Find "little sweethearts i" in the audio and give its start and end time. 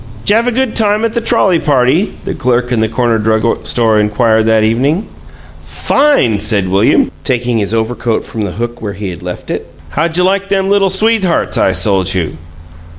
10.71-11.71